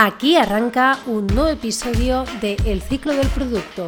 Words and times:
Aquí 0.00 0.36
arranca 0.36 1.00
un 1.06 1.26
nuevo 1.26 1.48
episodio 1.48 2.24
de 2.40 2.56
El 2.64 2.82
ciclo 2.82 3.12
del 3.14 3.26
producto, 3.26 3.84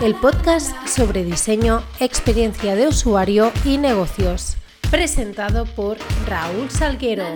el 0.00 0.16
podcast 0.16 0.74
sobre 0.88 1.22
diseño, 1.22 1.84
experiencia 2.00 2.74
de 2.74 2.88
usuario 2.88 3.52
y 3.64 3.78
negocios, 3.78 4.56
presentado 4.90 5.66
por 5.66 5.98
Raúl 6.26 6.68
Salguero. 6.68 7.26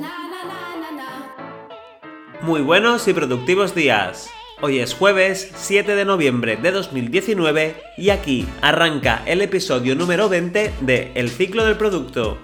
Muy 2.43 2.63
buenos 2.63 3.07
y 3.07 3.13
productivos 3.13 3.77
días. 3.77 4.29
Hoy 4.61 4.81
es 4.81 4.93
jueves 4.93 5.49
7 5.55 5.95
de 5.95 6.05
noviembre 6.05 6.57
de 6.57 6.73
2019 6.73 7.77
y 7.97 8.11
aquí 8.11 8.45
arranca 8.61 9.23
el 9.25 9.41
episodio 9.41 9.95
número 9.95 10.29
20 10.29 10.73
de 10.81 11.13
El 11.15 11.29
ciclo 11.29 11.65
del 11.65 11.77
producto. 11.77 12.39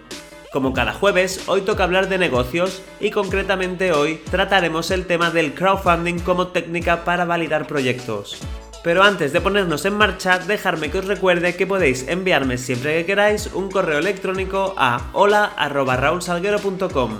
Como 0.54 0.72
cada 0.72 0.92
jueves, 0.92 1.42
hoy 1.48 1.62
toca 1.62 1.82
hablar 1.82 2.08
de 2.08 2.16
negocios 2.16 2.80
y 3.00 3.10
concretamente 3.10 3.90
hoy 3.90 4.20
trataremos 4.30 4.92
el 4.92 5.04
tema 5.04 5.32
del 5.32 5.52
crowdfunding 5.52 6.20
como 6.20 6.46
técnica 6.46 7.04
para 7.04 7.24
validar 7.24 7.66
proyectos. 7.66 8.40
Pero 8.84 9.02
antes 9.02 9.32
de 9.32 9.40
ponernos 9.40 9.84
en 9.84 9.96
marcha, 9.96 10.38
dejarme 10.38 10.92
que 10.92 10.98
os 10.98 11.08
recuerde 11.08 11.56
que 11.56 11.66
podéis 11.66 12.06
enviarme 12.06 12.56
siempre 12.56 12.98
que 12.98 13.06
queráis 13.06 13.50
un 13.52 13.68
correo 13.68 13.98
electrónico 13.98 14.76
a 14.78 15.10
hola.raulsalguero.com. 15.12 17.18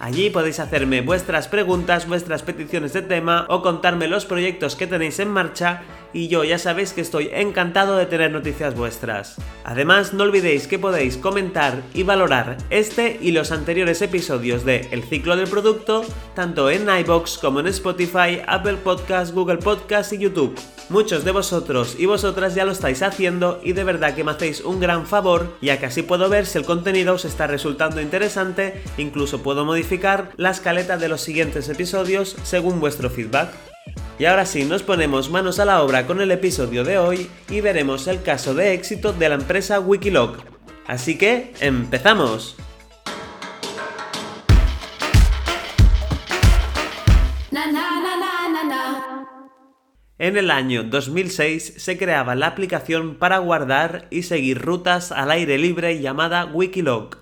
Allí 0.00 0.30
podéis 0.30 0.58
hacerme 0.58 1.02
vuestras 1.02 1.46
preguntas, 1.46 2.08
vuestras 2.08 2.42
peticiones 2.42 2.92
de 2.92 3.02
tema 3.02 3.46
o 3.48 3.62
contarme 3.62 4.08
los 4.08 4.24
proyectos 4.24 4.74
que 4.74 4.88
tenéis 4.88 5.20
en 5.20 5.28
marcha 5.28 5.82
y 6.12 6.28
yo 6.28 6.44
ya 6.44 6.58
sabéis 6.58 6.92
que 6.92 7.00
estoy 7.00 7.30
encantado 7.32 7.96
de 7.96 8.06
tener 8.06 8.30
noticias 8.30 8.74
vuestras. 8.74 9.36
Además, 9.64 10.12
no 10.12 10.24
olvidéis 10.24 10.66
que 10.66 10.78
podéis 10.78 11.16
comentar 11.16 11.82
y 11.94 12.02
valorar 12.02 12.56
este 12.70 13.18
y 13.20 13.32
los 13.32 13.52
anteriores 13.52 14.02
episodios 14.02 14.64
de 14.64 14.88
El 14.90 15.02
ciclo 15.02 15.36
del 15.36 15.48
producto, 15.48 16.04
tanto 16.34 16.70
en 16.70 16.88
iBox 16.88 17.38
como 17.38 17.60
en 17.60 17.68
Spotify, 17.68 18.42
Apple 18.46 18.78
Podcasts, 18.82 19.34
Google 19.34 19.58
Podcasts 19.58 20.12
y 20.12 20.18
YouTube. 20.18 20.58
Muchos 20.88 21.24
de 21.24 21.30
vosotros 21.30 21.96
y 21.98 22.06
vosotras 22.06 22.54
ya 22.54 22.64
lo 22.64 22.72
estáis 22.72 23.02
haciendo 23.02 23.60
y 23.62 23.72
de 23.72 23.84
verdad 23.84 24.14
que 24.14 24.24
me 24.24 24.32
hacéis 24.32 24.60
un 24.60 24.80
gran 24.80 25.06
favor, 25.06 25.56
ya 25.62 25.78
que 25.78 25.86
así 25.86 26.02
puedo 26.02 26.28
ver 26.28 26.44
si 26.44 26.58
el 26.58 26.64
contenido 26.64 27.14
os 27.14 27.24
está 27.24 27.46
resultando 27.46 28.00
interesante, 28.00 28.82
incluso 28.98 29.42
puedo 29.42 29.64
modificar 29.64 30.32
la 30.36 30.50
escaleta 30.50 30.96
de 30.98 31.08
los 31.08 31.22
siguientes 31.22 31.68
episodios 31.68 32.36
según 32.42 32.80
vuestro 32.80 33.08
feedback. 33.08 33.71
Y 34.22 34.24
ahora 34.24 34.46
sí, 34.46 34.64
nos 34.64 34.84
ponemos 34.84 35.30
manos 35.30 35.58
a 35.58 35.64
la 35.64 35.82
obra 35.82 36.06
con 36.06 36.20
el 36.20 36.30
episodio 36.30 36.84
de 36.84 36.96
hoy 36.96 37.28
y 37.50 37.60
veremos 37.60 38.06
el 38.06 38.22
caso 38.22 38.54
de 38.54 38.72
éxito 38.72 39.12
de 39.12 39.28
la 39.28 39.34
empresa 39.34 39.80
Wikiloc. 39.80 40.38
Así 40.86 41.18
que, 41.18 41.52
¡empezamos! 41.58 42.54
En 50.18 50.36
el 50.36 50.52
año 50.52 50.84
2006 50.84 51.74
se 51.78 51.98
creaba 51.98 52.36
la 52.36 52.46
aplicación 52.46 53.16
para 53.16 53.38
guardar 53.38 54.06
y 54.10 54.22
seguir 54.22 54.62
rutas 54.62 55.10
al 55.10 55.32
aire 55.32 55.58
libre 55.58 56.00
llamada 56.00 56.44
Wikiloc. 56.44 57.21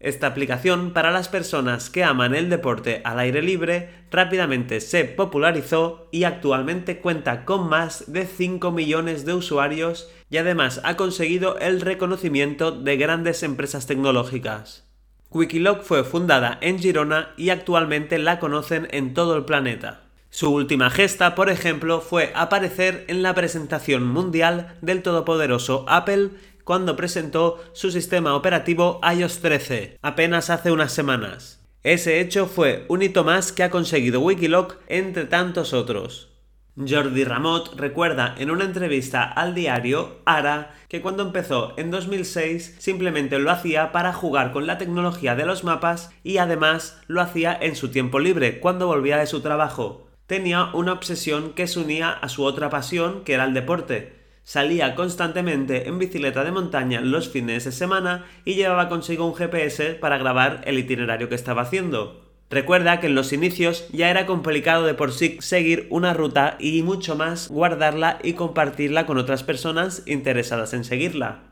Esta 0.00 0.28
aplicación 0.28 0.92
para 0.92 1.10
las 1.10 1.28
personas 1.28 1.90
que 1.90 2.04
aman 2.04 2.34
el 2.34 2.48
deporte 2.48 3.02
al 3.04 3.18
aire 3.18 3.42
libre 3.42 3.90
rápidamente 4.12 4.80
se 4.80 5.04
popularizó 5.04 6.08
y 6.12 6.22
actualmente 6.22 7.00
cuenta 7.00 7.44
con 7.44 7.68
más 7.68 8.04
de 8.12 8.26
5 8.26 8.70
millones 8.70 9.24
de 9.24 9.34
usuarios 9.34 10.08
y 10.30 10.36
además 10.36 10.80
ha 10.84 10.96
conseguido 10.96 11.58
el 11.58 11.80
reconocimiento 11.80 12.70
de 12.70 12.96
grandes 12.96 13.42
empresas 13.42 13.86
tecnológicas. 13.86 14.88
Wikiloc 15.30 15.82
fue 15.82 16.04
fundada 16.04 16.58
en 16.60 16.78
Girona 16.78 17.34
y 17.36 17.50
actualmente 17.50 18.18
la 18.18 18.38
conocen 18.38 18.86
en 18.92 19.14
todo 19.14 19.36
el 19.36 19.44
planeta. 19.44 20.02
Su 20.30 20.52
última 20.52 20.90
gesta, 20.90 21.34
por 21.34 21.50
ejemplo, 21.50 22.00
fue 22.00 22.32
aparecer 22.34 23.04
en 23.08 23.22
la 23.22 23.34
presentación 23.34 24.06
mundial 24.06 24.76
del 24.80 25.02
todopoderoso 25.02 25.84
Apple 25.88 26.30
cuando 26.68 26.96
presentó 26.96 27.64
su 27.72 27.90
sistema 27.90 28.34
operativo 28.34 29.00
iOS 29.02 29.40
13, 29.40 29.98
apenas 30.02 30.50
hace 30.50 30.70
unas 30.70 30.92
semanas. 30.92 31.66
Ese 31.82 32.20
hecho 32.20 32.44
fue 32.44 32.84
un 32.88 33.00
hito 33.00 33.24
más 33.24 33.52
que 33.52 33.62
ha 33.62 33.70
conseguido 33.70 34.20
Wikiloc 34.20 34.76
entre 34.86 35.24
tantos 35.24 35.72
otros. 35.72 36.28
Jordi 36.76 37.24
Ramot 37.24 37.74
recuerda 37.76 38.34
en 38.36 38.50
una 38.50 38.66
entrevista 38.66 39.22
al 39.22 39.54
diario 39.54 40.18
Ara 40.26 40.74
que 40.90 41.00
cuando 41.00 41.22
empezó 41.22 41.72
en 41.78 41.90
2006 41.90 42.76
simplemente 42.78 43.38
lo 43.38 43.50
hacía 43.50 43.90
para 43.90 44.12
jugar 44.12 44.52
con 44.52 44.66
la 44.66 44.76
tecnología 44.76 45.34
de 45.36 45.46
los 45.46 45.64
mapas 45.64 46.10
y 46.22 46.36
además 46.36 47.00
lo 47.06 47.22
hacía 47.22 47.56
en 47.58 47.76
su 47.76 47.88
tiempo 47.88 48.18
libre 48.18 48.60
cuando 48.60 48.88
volvía 48.88 49.16
de 49.16 49.26
su 49.26 49.40
trabajo. 49.40 50.06
Tenía 50.26 50.66
una 50.74 50.92
obsesión 50.92 51.54
que 51.54 51.66
se 51.66 51.80
unía 51.80 52.10
a 52.10 52.28
su 52.28 52.44
otra 52.44 52.68
pasión 52.68 53.24
que 53.24 53.32
era 53.32 53.44
el 53.44 53.54
deporte, 53.54 54.17
Salía 54.48 54.94
constantemente 54.94 55.88
en 55.88 55.98
bicicleta 55.98 56.42
de 56.42 56.52
montaña 56.52 57.02
los 57.02 57.28
fines 57.28 57.64
de 57.64 57.70
semana 57.70 58.24
y 58.46 58.54
llevaba 58.54 58.88
consigo 58.88 59.26
un 59.26 59.34
GPS 59.34 59.92
para 59.96 60.16
grabar 60.16 60.62
el 60.64 60.78
itinerario 60.78 61.28
que 61.28 61.34
estaba 61.34 61.60
haciendo. 61.60 62.24
Recuerda 62.48 62.98
que 62.98 63.08
en 63.08 63.14
los 63.14 63.34
inicios 63.34 63.86
ya 63.92 64.08
era 64.08 64.24
complicado 64.24 64.86
de 64.86 64.94
por 64.94 65.12
sí 65.12 65.36
seguir 65.40 65.86
una 65.90 66.14
ruta 66.14 66.56
y 66.58 66.82
mucho 66.82 67.14
más 67.14 67.50
guardarla 67.50 68.20
y 68.22 68.32
compartirla 68.32 69.04
con 69.04 69.18
otras 69.18 69.42
personas 69.42 70.02
interesadas 70.06 70.72
en 70.72 70.84
seguirla. 70.84 71.42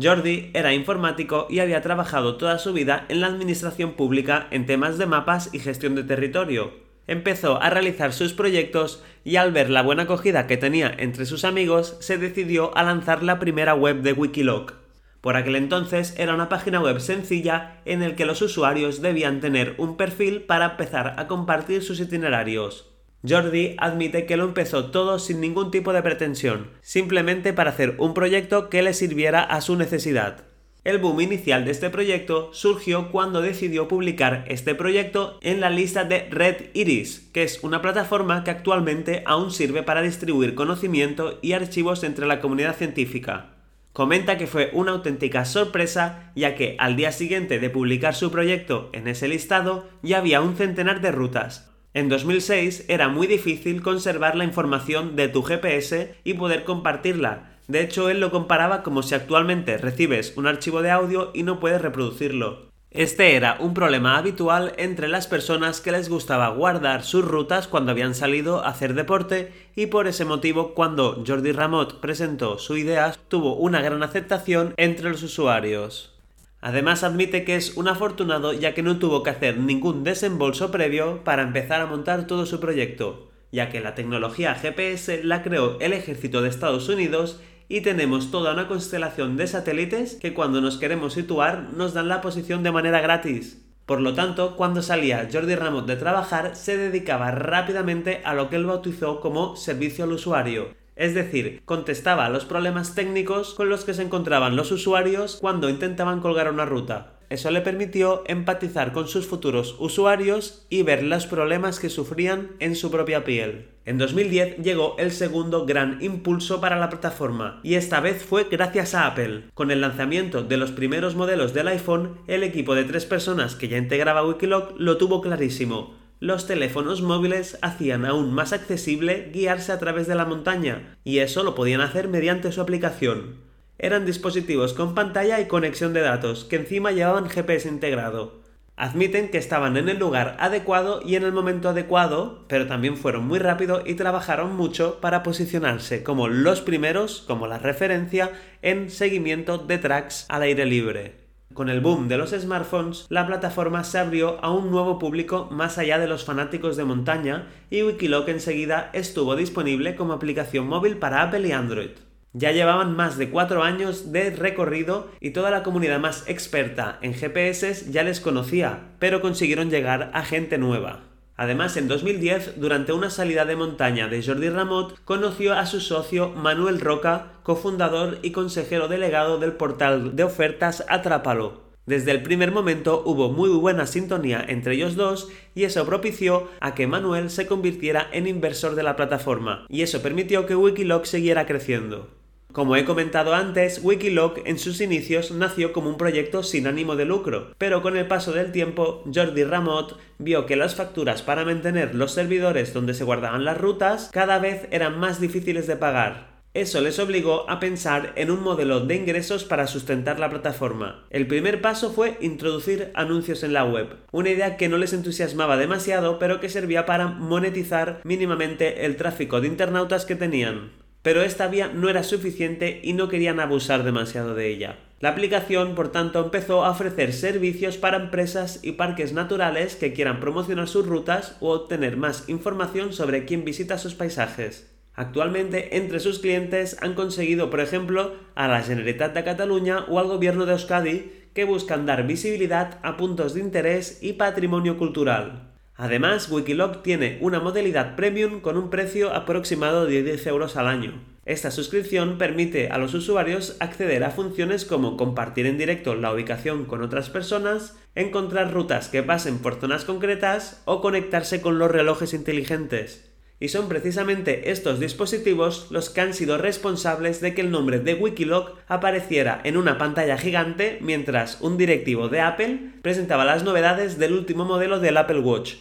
Jordi 0.00 0.52
era 0.54 0.74
informático 0.74 1.48
y 1.50 1.58
había 1.58 1.82
trabajado 1.82 2.36
toda 2.36 2.60
su 2.60 2.72
vida 2.72 3.04
en 3.08 3.20
la 3.20 3.26
administración 3.26 3.94
pública 3.94 4.46
en 4.52 4.64
temas 4.64 4.96
de 4.96 5.06
mapas 5.06 5.50
y 5.52 5.58
gestión 5.58 5.96
de 5.96 6.04
territorio, 6.04 6.72
empezó 7.06 7.62
a 7.62 7.70
realizar 7.70 8.12
sus 8.12 8.32
proyectos 8.32 9.02
y 9.24 9.36
al 9.36 9.52
ver 9.52 9.70
la 9.70 9.82
buena 9.82 10.04
acogida 10.04 10.46
que 10.46 10.56
tenía 10.56 10.94
entre 10.98 11.26
sus 11.26 11.44
amigos, 11.44 11.96
se 12.00 12.18
decidió 12.18 12.76
a 12.76 12.82
lanzar 12.82 13.22
la 13.22 13.38
primera 13.38 13.74
web 13.74 14.02
de 14.02 14.12
Wikiloc. 14.12 14.74
Por 15.20 15.36
aquel 15.36 15.56
entonces 15.56 16.14
era 16.18 16.34
una 16.34 16.50
página 16.50 16.80
web 16.80 17.00
sencilla 17.00 17.80
en 17.86 18.02
el 18.02 18.14
que 18.14 18.26
los 18.26 18.42
usuarios 18.42 19.00
debían 19.00 19.40
tener 19.40 19.74
un 19.78 19.96
perfil 19.96 20.42
para 20.42 20.72
empezar 20.72 21.14
a 21.16 21.26
compartir 21.26 21.82
sus 21.82 21.98
itinerarios. 22.00 22.90
Jordi 23.26 23.74
admite 23.78 24.26
que 24.26 24.36
lo 24.36 24.44
empezó 24.44 24.90
todo 24.90 25.18
sin 25.18 25.40
ningún 25.40 25.70
tipo 25.70 25.94
de 25.94 26.02
pretensión, 26.02 26.68
simplemente 26.82 27.54
para 27.54 27.70
hacer 27.70 27.94
un 27.96 28.12
proyecto 28.12 28.68
que 28.68 28.82
le 28.82 28.92
sirviera 28.92 29.42
a 29.42 29.62
su 29.62 29.76
necesidad. 29.76 30.44
El 30.84 30.98
boom 30.98 31.22
inicial 31.22 31.64
de 31.64 31.70
este 31.70 31.88
proyecto 31.88 32.50
surgió 32.52 33.10
cuando 33.10 33.40
decidió 33.40 33.88
publicar 33.88 34.44
este 34.48 34.74
proyecto 34.74 35.38
en 35.40 35.60
la 35.62 35.70
lista 35.70 36.04
de 36.04 36.28
Red 36.28 36.56
Iris, 36.74 37.30
que 37.32 37.42
es 37.42 37.64
una 37.64 37.80
plataforma 37.80 38.44
que 38.44 38.50
actualmente 38.50 39.22
aún 39.24 39.50
sirve 39.50 39.82
para 39.82 40.02
distribuir 40.02 40.54
conocimiento 40.54 41.38
y 41.40 41.52
archivos 41.52 42.04
entre 42.04 42.26
la 42.26 42.38
comunidad 42.38 42.76
científica. 42.76 43.54
Comenta 43.94 44.36
que 44.36 44.46
fue 44.46 44.68
una 44.74 44.92
auténtica 44.92 45.46
sorpresa 45.46 46.30
ya 46.36 46.54
que 46.54 46.76
al 46.78 46.96
día 46.96 47.12
siguiente 47.12 47.58
de 47.58 47.70
publicar 47.70 48.14
su 48.14 48.30
proyecto 48.30 48.90
en 48.92 49.08
ese 49.08 49.26
listado 49.26 49.88
ya 50.02 50.18
había 50.18 50.42
un 50.42 50.54
centenar 50.54 51.00
de 51.00 51.12
rutas. 51.12 51.70
En 51.94 52.10
2006 52.10 52.84
era 52.88 53.08
muy 53.08 53.26
difícil 53.26 53.80
conservar 53.80 54.36
la 54.36 54.44
información 54.44 55.16
de 55.16 55.28
tu 55.28 55.42
GPS 55.42 56.16
y 56.24 56.34
poder 56.34 56.64
compartirla, 56.64 57.53
de 57.66 57.82
hecho, 57.82 58.10
él 58.10 58.20
lo 58.20 58.30
comparaba 58.30 58.82
como 58.82 59.02
si 59.02 59.14
actualmente 59.14 59.78
recibes 59.78 60.34
un 60.36 60.46
archivo 60.46 60.82
de 60.82 60.90
audio 60.90 61.30
y 61.32 61.44
no 61.44 61.60
puedes 61.60 61.80
reproducirlo. 61.80 62.74
Este 62.90 63.34
era 63.34 63.56
un 63.58 63.74
problema 63.74 64.18
habitual 64.18 64.72
entre 64.76 65.08
las 65.08 65.26
personas 65.26 65.80
que 65.80 65.90
les 65.90 66.08
gustaba 66.08 66.48
guardar 66.50 67.02
sus 67.02 67.24
rutas 67.24 67.66
cuando 67.66 67.90
habían 67.90 68.14
salido 68.14 68.64
a 68.64 68.68
hacer 68.68 68.94
deporte 68.94 69.52
y 69.74 69.86
por 69.86 70.06
ese 70.06 70.24
motivo 70.24 70.74
cuando 70.74 71.24
Jordi 71.26 71.50
Ramot 71.50 71.98
presentó 71.98 72.56
su 72.60 72.76
idea 72.76 73.12
tuvo 73.26 73.56
una 73.56 73.82
gran 73.82 74.04
aceptación 74.04 74.74
entre 74.76 75.10
los 75.10 75.24
usuarios. 75.24 76.14
Además 76.60 77.02
admite 77.02 77.44
que 77.44 77.56
es 77.56 77.76
un 77.76 77.88
afortunado 77.88 78.52
ya 78.52 78.74
que 78.74 78.84
no 78.84 79.00
tuvo 79.00 79.24
que 79.24 79.30
hacer 79.30 79.58
ningún 79.58 80.04
desembolso 80.04 80.70
previo 80.70 81.24
para 81.24 81.42
empezar 81.42 81.80
a 81.80 81.86
montar 81.86 82.28
todo 82.28 82.46
su 82.46 82.60
proyecto, 82.60 83.28
ya 83.50 83.70
que 83.70 83.80
la 83.80 83.96
tecnología 83.96 84.54
GPS 84.54 85.24
la 85.24 85.42
creó 85.42 85.80
el 85.80 85.92
ejército 85.92 86.42
de 86.42 86.48
Estados 86.48 86.88
Unidos 86.88 87.40
y 87.68 87.80
tenemos 87.80 88.30
toda 88.30 88.52
una 88.52 88.68
constelación 88.68 89.36
de 89.36 89.46
satélites 89.46 90.16
que 90.16 90.34
cuando 90.34 90.60
nos 90.60 90.78
queremos 90.78 91.14
situar 91.14 91.72
nos 91.74 91.94
dan 91.94 92.08
la 92.08 92.20
posición 92.20 92.62
de 92.62 92.72
manera 92.72 93.00
gratis. 93.00 93.64
Por 93.86 94.00
lo 94.00 94.14
tanto, 94.14 94.56
cuando 94.56 94.82
salía 94.82 95.28
Jordi 95.30 95.54
Ramos 95.54 95.86
de 95.86 95.96
trabajar, 95.96 96.56
se 96.56 96.76
dedicaba 96.76 97.30
rápidamente 97.30 98.22
a 98.24 98.34
lo 98.34 98.48
que 98.48 98.56
él 98.56 98.64
bautizó 98.64 99.20
como 99.20 99.56
servicio 99.56 100.04
al 100.04 100.12
usuario. 100.12 100.68
Es 100.96 101.14
decir, 101.14 101.60
contestaba 101.64 102.26
a 102.26 102.30
los 102.30 102.44
problemas 102.44 102.94
técnicos 102.94 103.52
con 103.54 103.68
los 103.68 103.84
que 103.84 103.94
se 103.94 104.02
encontraban 104.02 104.56
los 104.56 104.70
usuarios 104.70 105.36
cuando 105.40 105.68
intentaban 105.68 106.20
colgar 106.20 106.50
una 106.50 106.64
ruta. 106.64 107.18
Eso 107.28 107.50
le 107.50 107.62
permitió 107.62 108.22
empatizar 108.26 108.92
con 108.92 109.08
sus 109.08 109.26
futuros 109.26 109.76
usuarios 109.80 110.66
y 110.70 110.82
ver 110.82 111.02
los 111.02 111.26
problemas 111.26 111.80
que 111.80 111.90
sufrían 111.90 112.52
en 112.60 112.76
su 112.76 112.90
propia 112.90 113.24
piel. 113.24 113.73
En 113.86 113.98
2010 113.98 114.62
llegó 114.62 114.96
el 114.98 115.12
segundo 115.12 115.66
gran 115.66 116.02
impulso 116.02 116.58
para 116.58 116.78
la 116.78 116.88
plataforma, 116.88 117.60
y 117.62 117.74
esta 117.74 118.00
vez 118.00 118.24
fue 118.24 118.44
gracias 118.50 118.94
a 118.94 119.06
Apple. 119.06 119.44
Con 119.52 119.70
el 119.70 119.82
lanzamiento 119.82 120.42
de 120.42 120.56
los 120.56 120.72
primeros 120.72 121.16
modelos 121.16 121.52
del 121.52 121.68
iPhone, 121.68 122.18
el 122.26 122.44
equipo 122.44 122.74
de 122.74 122.84
tres 122.84 123.04
personas 123.04 123.54
que 123.56 123.68
ya 123.68 123.76
integraba 123.76 124.26
Wikiloc 124.26 124.72
lo 124.78 124.96
tuvo 124.96 125.20
clarísimo. 125.20 126.02
los 126.20 126.46
teléfonos 126.46 127.02
móviles 127.02 127.58
hacían 127.60 128.06
aún 128.06 128.32
más 128.32 128.54
accesible 128.54 129.30
guiarse 129.34 129.72
a 129.72 129.78
través 129.78 130.06
de 130.06 130.14
la 130.14 130.24
montaña, 130.24 130.96
y 131.04 131.18
eso 131.18 131.42
lo 131.42 131.54
podían 131.54 131.82
hacer 131.82 132.08
mediante 132.08 132.50
su 132.52 132.62
aplicación. 132.62 133.36
Eran 133.78 134.06
dispositivos 134.06 134.72
con 134.72 134.94
pantalla 134.94 135.40
y 135.40 135.48
conexión 135.48 135.92
de 135.92 136.00
datos, 136.00 136.44
que 136.44 136.56
encima 136.56 136.92
llevaban 136.92 137.28
GPS 137.28 137.68
integrado. 137.68 138.43
Admiten 138.76 139.30
que 139.30 139.38
estaban 139.38 139.76
en 139.76 139.88
el 139.88 140.00
lugar 140.00 140.36
adecuado 140.40 141.00
y 141.04 141.14
en 141.14 141.22
el 141.22 141.30
momento 141.30 141.68
adecuado, 141.68 142.44
pero 142.48 142.66
también 142.66 142.96
fueron 142.96 143.24
muy 143.24 143.38
rápido 143.38 143.82
y 143.86 143.94
trabajaron 143.94 144.56
mucho 144.56 145.00
para 145.00 145.22
posicionarse 145.22 146.02
como 146.02 146.26
los 146.26 146.60
primeros, 146.60 147.22
como 147.28 147.46
la 147.46 147.58
referencia, 147.58 148.32
en 148.62 148.90
seguimiento 148.90 149.58
de 149.58 149.78
tracks 149.78 150.26
al 150.28 150.42
aire 150.42 150.66
libre. 150.66 151.24
Con 151.52 151.68
el 151.68 151.80
boom 151.80 152.08
de 152.08 152.18
los 152.18 152.30
smartphones, 152.30 153.06
la 153.10 153.28
plataforma 153.28 153.84
se 153.84 154.00
abrió 154.00 154.44
a 154.44 154.50
un 154.50 154.72
nuevo 154.72 154.98
público 154.98 155.46
más 155.52 155.78
allá 155.78 156.00
de 156.00 156.08
los 156.08 156.24
fanáticos 156.24 156.76
de 156.76 156.82
montaña 156.82 157.46
y 157.70 157.84
Wikiloc 157.84 158.26
enseguida 158.28 158.90
estuvo 158.92 159.36
disponible 159.36 159.94
como 159.94 160.14
aplicación 160.14 160.66
móvil 160.66 160.96
para 160.96 161.22
Apple 161.22 161.46
y 161.46 161.52
Android. 161.52 161.90
Ya 162.36 162.50
llevaban 162.50 162.96
más 162.96 163.16
de 163.16 163.30
cuatro 163.30 163.62
años 163.62 164.10
de 164.10 164.30
recorrido 164.30 165.08
y 165.20 165.30
toda 165.30 165.52
la 165.52 165.62
comunidad 165.62 166.00
más 166.00 166.24
experta 166.26 166.98
en 167.00 167.14
GPS 167.14 167.92
ya 167.92 168.02
les 168.02 168.18
conocía, 168.18 168.80
pero 168.98 169.20
consiguieron 169.20 169.70
llegar 169.70 170.10
a 170.12 170.24
gente 170.24 170.58
nueva. 170.58 171.04
Además, 171.36 171.76
en 171.76 171.86
2010, 171.86 172.60
durante 172.60 172.92
una 172.92 173.10
salida 173.10 173.44
de 173.44 173.54
montaña 173.54 174.08
de 174.08 174.20
Jordi 174.20 174.48
Ramot, 174.48 174.98
conoció 175.04 175.54
a 175.54 175.64
su 175.66 175.80
socio 175.80 176.30
Manuel 176.30 176.80
Roca, 176.80 177.34
cofundador 177.44 178.18
y 178.22 178.32
consejero 178.32 178.88
delegado 178.88 179.38
del 179.38 179.52
portal 179.52 180.16
de 180.16 180.24
ofertas 180.24 180.84
Atrápalo. 180.88 181.62
Desde 181.86 182.10
el 182.10 182.22
primer 182.24 182.50
momento 182.50 183.02
hubo 183.04 183.30
muy 183.30 183.50
buena 183.50 183.86
sintonía 183.86 184.44
entre 184.48 184.74
ellos 184.74 184.96
dos 184.96 185.28
y 185.54 185.64
eso 185.64 185.84
propició 185.84 186.48
a 186.60 186.74
que 186.74 186.86
Manuel 186.86 187.30
se 187.30 187.46
convirtiera 187.46 188.08
en 188.10 188.26
inversor 188.26 188.74
de 188.74 188.82
la 188.82 188.96
plataforma, 188.96 189.66
y 189.68 189.82
eso 189.82 190.02
permitió 190.02 190.46
que 190.46 190.56
Wikiloc 190.56 191.04
siguiera 191.04 191.46
creciendo. 191.46 192.08
Como 192.54 192.76
he 192.76 192.84
comentado 192.84 193.34
antes, 193.34 193.80
Wikiloc 193.82 194.38
en 194.44 194.60
sus 194.60 194.80
inicios 194.80 195.32
nació 195.32 195.72
como 195.72 195.88
un 195.88 195.96
proyecto 195.96 196.44
sin 196.44 196.68
ánimo 196.68 196.94
de 196.94 197.04
lucro, 197.04 197.52
pero 197.58 197.82
con 197.82 197.96
el 197.96 198.06
paso 198.06 198.30
del 198.30 198.52
tiempo, 198.52 199.02
Jordi 199.12 199.42
Ramot 199.42 199.98
vio 200.18 200.46
que 200.46 200.54
las 200.54 200.76
facturas 200.76 201.22
para 201.22 201.44
mantener 201.44 201.96
los 201.96 202.12
servidores 202.12 202.72
donde 202.72 202.94
se 202.94 203.02
guardaban 203.02 203.44
las 203.44 203.58
rutas 203.58 204.08
cada 204.12 204.38
vez 204.38 204.68
eran 204.70 205.00
más 205.00 205.20
difíciles 205.20 205.66
de 205.66 205.74
pagar. 205.74 206.44
Eso 206.54 206.80
les 206.80 207.00
obligó 207.00 207.50
a 207.50 207.58
pensar 207.58 208.12
en 208.14 208.30
un 208.30 208.40
modelo 208.44 208.78
de 208.78 208.94
ingresos 208.94 209.42
para 209.42 209.66
sustentar 209.66 210.20
la 210.20 210.30
plataforma. 210.30 211.06
El 211.10 211.26
primer 211.26 211.60
paso 211.60 211.90
fue 211.90 212.16
introducir 212.20 212.92
anuncios 212.94 213.42
en 213.42 213.52
la 213.52 213.64
web, 213.64 213.96
una 214.12 214.30
idea 214.30 214.56
que 214.56 214.68
no 214.68 214.78
les 214.78 214.92
entusiasmaba 214.92 215.56
demasiado 215.56 216.20
pero 216.20 216.38
que 216.38 216.48
servía 216.48 216.86
para 216.86 217.08
monetizar 217.08 218.00
mínimamente 218.04 218.86
el 218.86 218.94
tráfico 218.94 219.40
de 219.40 219.48
internautas 219.48 220.06
que 220.06 220.14
tenían 220.14 220.83
pero 221.04 221.22
esta 221.22 221.48
vía 221.48 221.68
no 221.68 221.90
era 221.90 222.02
suficiente 222.02 222.80
y 222.82 222.94
no 222.94 223.10
querían 223.10 223.38
abusar 223.38 223.84
demasiado 223.84 224.34
de 224.34 224.48
ella. 224.48 224.78
La 225.00 225.10
aplicación, 225.10 225.74
por 225.74 225.92
tanto, 225.92 226.24
empezó 226.24 226.64
a 226.64 226.70
ofrecer 226.70 227.12
servicios 227.12 227.76
para 227.76 227.98
empresas 227.98 228.60
y 228.62 228.72
parques 228.72 229.12
naturales 229.12 229.76
que 229.76 229.92
quieran 229.92 230.18
promocionar 230.18 230.66
sus 230.66 230.86
rutas 230.86 231.36
o 231.40 231.50
obtener 231.50 231.98
más 231.98 232.26
información 232.30 232.94
sobre 232.94 233.26
quién 233.26 233.44
visita 233.44 233.76
sus 233.76 233.94
paisajes. 233.94 234.74
Actualmente, 234.94 235.76
entre 235.76 236.00
sus 236.00 236.20
clientes 236.20 236.78
han 236.80 236.94
conseguido, 236.94 237.50
por 237.50 237.60
ejemplo, 237.60 238.14
a 238.34 238.48
la 238.48 238.62
Generalitat 238.62 239.12
de 239.12 239.24
Cataluña 239.24 239.84
o 239.88 239.98
al 239.98 240.06
gobierno 240.06 240.46
de 240.46 240.52
Euskadi, 240.52 241.12
que 241.34 241.44
buscan 241.44 241.84
dar 241.84 242.06
visibilidad 242.06 242.78
a 242.82 242.96
puntos 242.96 243.34
de 243.34 243.40
interés 243.40 243.98
y 244.00 244.14
patrimonio 244.14 244.78
cultural. 244.78 245.43
Además, 245.76 246.30
Wikiloc 246.30 246.82
tiene 246.82 247.18
una 247.20 247.40
modalidad 247.40 247.96
premium 247.96 248.40
con 248.40 248.56
un 248.56 248.70
precio 248.70 249.12
aproximado 249.12 249.86
de 249.86 250.02
10 250.04 250.26
euros 250.28 250.56
al 250.56 250.68
año. 250.68 251.02
Esta 251.26 251.50
suscripción 251.50 252.18
permite 252.18 252.68
a 252.68 252.78
los 252.78 252.94
usuarios 252.94 253.56
acceder 253.58 254.04
a 254.04 254.10
funciones 254.10 254.64
como 254.64 254.96
compartir 254.96 255.46
en 255.46 255.58
directo 255.58 255.94
la 255.94 256.12
ubicación 256.12 256.66
con 256.66 256.82
otras 256.82 257.10
personas, 257.10 257.76
encontrar 257.94 258.52
rutas 258.52 258.88
que 258.88 259.02
pasen 259.02 259.38
por 259.38 259.58
zonas 259.58 259.84
concretas 259.84 260.62
o 260.66 260.80
conectarse 260.80 261.40
con 261.40 261.58
los 261.58 261.70
relojes 261.70 262.14
inteligentes. 262.14 263.13
Y 263.40 263.48
son 263.48 263.68
precisamente 263.68 264.50
estos 264.50 264.80
dispositivos 264.80 265.66
los 265.70 265.90
que 265.90 266.00
han 266.00 266.14
sido 266.14 266.38
responsables 266.38 267.20
de 267.20 267.34
que 267.34 267.40
el 267.40 267.50
nombre 267.50 267.80
de 267.80 267.94
Wikiloc 267.94 268.58
apareciera 268.68 269.40
en 269.44 269.56
una 269.56 269.76
pantalla 269.76 270.16
gigante 270.16 270.78
mientras 270.80 271.40
un 271.40 271.58
directivo 271.58 272.08
de 272.08 272.20
Apple 272.20 272.58
presentaba 272.82 273.24
las 273.24 273.42
novedades 273.42 273.98
del 273.98 274.12
último 274.12 274.44
modelo 274.44 274.80
del 274.80 274.96
Apple 274.96 275.20
Watch. 275.20 275.54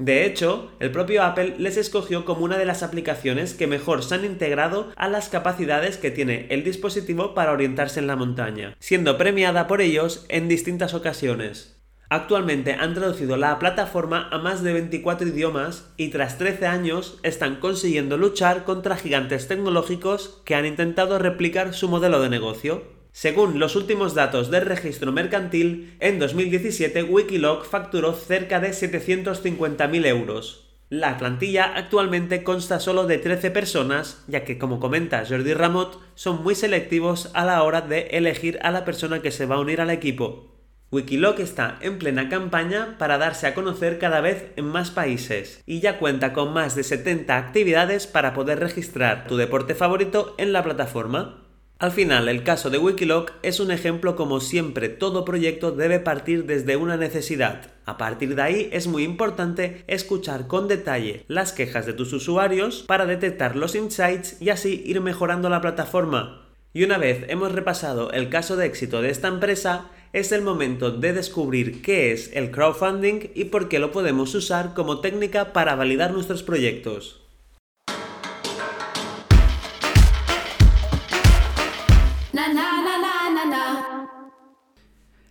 De 0.00 0.24
hecho, 0.24 0.72
el 0.80 0.90
propio 0.92 1.22
Apple 1.22 1.56
les 1.58 1.76
escogió 1.76 2.24
como 2.24 2.42
una 2.42 2.56
de 2.56 2.64
las 2.64 2.82
aplicaciones 2.82 3.52
que 3.52 3.66
mejor 3.66 4.02
se 4.02 4.14
han 4.14 4.24
integrado 4.24 4.90
a 4.96 5.08
las 5.08 5.28
capacidades 5.28 5.98
que 5.98 6.10
tiene 6.10 6.46
el 6.48 6.64
dispositivo 6.64 7.34
para 7.34 7.52
orientarse 7.52 8.00
en 8.00 8.06
la 8.06 8.16
montaña, 8.16 8.74
siendo 8.78 9.18
premiada 9.18 9.66
por 9.66 9.82
ellos 9.82 10.24
en 10.30 10.48
distintas 10.48 10.94
ocasiones. 10.94 11.79
Actualmente 12.12 12.72
han 12.72 12.92
traducido 12.92 13.36
la 13.36 13.60
plataforma 13.60 14.28
a 14.32 14.38
más 14.38 14.64
de 14.64 14.72
24 14.72 15.28
idiomas 15.28 15.92
y 15.96 16.08
tras 16.08 16.38
13 16.38 16.66
años 16.66 17.20
están 17.22 17.60
consiguiendo 17.60 18.18
luchar 18.18 18.64
contra 18.64 18.96
gigantes 18.96 19.46
tecnológicos 19.46 20.42
que 20.44 20.56
han 20.56 20.66
intentado 20.66 21.20
replicar 21.20 21.72
su 21.72 21.88
modelo 21.88 22.20
de 22.20 22.28
negocio. 22.28 22.82
Según 23.12 23.60
los 23.60 23.76
últimos 23.76 24.16
datos 24.16 24.50
del 24.50 24.66
registro 24.66 25.12
mercantil, 25.12 25.96
en 26.00 26.18
2017 26.18 27.04
Wikiloc 27.04 27.64
facturó 27.64 28.12
cerca 28.12 28.58
de 28.58 28.70
750.000 28.70 30.06
euros. 30.06 30.66
La 30.88 31.16
plantilla 31.16 31.76
actualmente 31.76 32.42
consta 32.42 32.80
solo 32.80 33.06
de 33.06 33.18
13 33.18 33.52
personas, 33.52 34.24
ya 34.26 34.44
que 34.44 34.58
como 34.58 34.80
comenta 34.80 35.24
Jordi 35.24 35.54
Ramot, 35.54 36.00
son 36.16 36.42
muy 36.42 36.56
selectivos 36.56 37.30
a 37.34 37.44
la 37.44 37.62
hora 37.62 37.82
de 37.82 38.08
elegir 38.10 38.58
a 38.62 38.72
la 38.72 38.84
persona 38.84 39.22
que 39.22 39.30
se 39.30 39.46
va 39.46 39.54
a 39.54 39.60
unir 39.60 39.80
al 39.80 39.90
equipo. 39.90 40.50
Wikiloc 40.92 41.38
está 41.38 41.78
en 41.82 42.00
plena 42.00 42.28
campaña 42.28 42.96
para 42.98 43.16
darse 43.16 43.46
a 43.46 43.54
conocer 43.54 44.00
cada 44.00 44.20
vez 44.20 44.50
en 44.56 44.64
más 44.64 44.90
países 44.90 45.62
y 45.64 45.78
ya 45.78 46.00
cuenta 46.00 46.32
con 46.32 46.52
más 46.52 46.74
de 46.74 46.82
70 46.82 47.36
actividades 47.36 48.08
para 48.08 48.34
poder 48.34 48.58
registrar 48.58 49.28
tu 49.28 49.36
deporte 49.36 49.76
favorito 49.76 50.34
en 50.36 50.52
la 50.52 50.64
plataforma. 50.64 51.44
Al 51.78 51.92
final, 51.92 52.28
el 52.28 52.42
caso 52.42 52.70
de 52.70 52.78
Wikiloc 52.78 53.32
es 53.42 53.60
un 53.60 53.70
ejemplo 53.70 54.16
como 54.16 54.40
siempre 54.40 54.88
todo 54.88 55.24
proyecto 55.24 55.70
debe 55.70 56.00
partir 56.00 56.44
desde 56.44 56.74
una 56.74 56.96
necesidad. 56.96 57.70
A 57.86 57.96
partir 57.96 58.34
de 58.34 58.42
ahí 58.42 58.68
es 58.72 58.88
muy 58.88 59.04
importante 59.04 59.84
escuchar 59.86 60.48
con 60.48 60.66
detalle 60.66 61.24
las 61.28 61.52
quejas 61.52 61.86
de 61.86 61.92
tus 61.92 62.12
usuarios 62.12 62.82
para 62.82 63.06
detectar 63.06 63.54
los 63.54 63.76
insights 63.76 64.42
y 64.42 64.50
así 64.50 64.82
ir 64.84 65.00
mejorando 65.00 65.50
la 65.50 65.60
plataforma. 65.60 66.48
Y 66.72 66.84
una 66.84 66.98
vez 66.98 67.24
hemos 67.28 67.52
repasado 67.52 68.12
el 68.12 68.28
caso 68.28 68.56
de 68.56 68.66
éxito 68.66 69.02
de 69.02 69.10
esta 69.10 69.28
empresa, 69.28 69.90
es 70.12 70.32
el 70.32 70.42
momento 70.42 70.90
de 70.90 71.12
descubrir 71.12 71.82
qué 71.82 72.12
es 72.12 72.30
el 72.34 72.50
crowdfunding 72.50 73.30
y 73.34 73.44
por 73.44 73.68
qué 73.68 73.78
lo 73.78 73.92
podemos 73.92 74.34
usar 74.34 74.74
como 74.74 75.00
técnica 75.00 75.52
para 75.52 75.76
validar 75.76 76.12
nuestros 76.12 76.42
proyectos. 76.42 77.20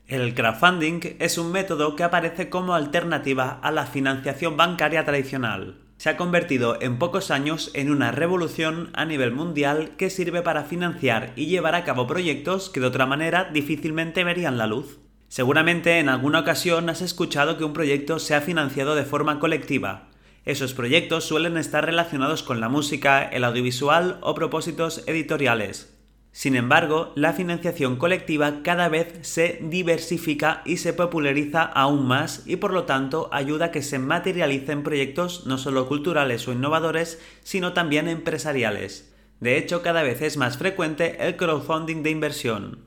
El 0.07 0.33
crowdfunding 0.33 1.01
es 1.19 1.37
un 1.37 1.51
método 1.51 1.95
que 1.95 2.03
aparece 2.03 2.49
como 2.49 2.73
alternativa 2.73 3.59
a 3.61 3.71
la 3.71 3.85
financiación 3.85 4.57
bancaria 4.57 5.05
tradicional 5.05 5.88
se 5.99 6.09
ha 6.09 6.15
convertido 6.15 6.77
en 6.79 6.97
pocos 6.97 7.29
años 7.29 7.71
en 7.73 7.91
una 7.91 8.11
revolución 8.11 8.89
a 8.93 9.03
nivel 9.03 9.33
mundial 9.33 9.97
que 9.97 10.09
sirve 10.09 10.41
para 10.41 10.63
financiar 10.63 11.33
y 11.35 11.47
llevar 11.47 11.75
a 11.75 11.83
cabo 11.83 12.07
proyectos 12.07 12.69
que 12.69 12.79
de 12.79 12.85
otra 12.85 13.05
manera 13.05 13.49
difícilmente 13.51 14.23
verían 14.23 14.57
la 14.57 14.65
luz. 14.65 14.99
Seguramente 15.27 15.99
en 15.99 16.07
alguna 16.07 16.39
ocasión 16.39 16.89
has 16.89 17.01
escuchado 17.01 17.57
que 17.57 17.65
un 17.65 17.73
proyecto 17.73 18.17
se 18.19 18.33
ha 18.33 18.39
financiado 18.39 18.95
de 18.95 19.03
forma 19.03 19.39
colectiva. 19.39 20.07
Esos 20.45 20.73
proyectos 20.73 21.25
suelen 21.25 21.57
estar 21.57 21.85
relacionados 21.85 22.43
con 22.43 22.61
la 22.61 22.69
música, 22.69 23.21
el 23.21 23.43
audiovisual 23.43 24.19
o 24.21 24.35
propósitos 24.35 25.03
editoriales. 25.05 25.98
Sin 26.39 26.55
embargo, 26.55 27.11
la 27.15 27.33
financiación 27.33 27.97
colectiva 27.97 28.63
cada 28.63 28.87
vez 28.87 29.13
se 29.23 29.59
diversifica 29.61 30.61
y 30.63 30.77
se 30.77 30.93
populariza 30.93 31.63
aún 31.63 32.07
más 32.07 32.43
y 32.45 32.55
por 32.55 32.71
lo 32.71 32.85
tanto 32.85 33.27
ayuda 33.33 33.65
a 33.65 33.71
que 33.71 33.81
se 33.81 33.99
materialicen 33.99 34.83
proyectos 34.83 35.45
no 35.47 35.57
solo 35.57 35.85
culturales 35.89 36.47
o 36.47 36.53
innovadores, 36.53 37.21
sino 37.43 37.73
también 37.73 38.07
empresariales. 38.07 39.13
De 39.41 39.57
hecho, 39.57 39.81
cada 39.81 40.01
vez 40.01 40.21
es 40.21 40.37
más 40.37 40.57
frecuente 40.57 41.27
el 41.27 41.35
crowdfunding 41.35 42.03
de 42.03 42.11
inversión. 42.11 42.85